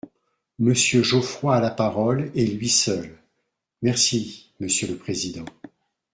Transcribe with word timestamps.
Monsieur 0.57 1.03
Geoffroy 1.03 1.57
a 1.57 1.59
la 1.59 1.69
parole, 1.69 2.31
et 2.33 2.47
lui 2.47 2.69
seul! 2.69 3.19
Merci, 3.83 4.49
monsieur 4.59 4.87
le 4.87 4.97
président. 4.97 5.45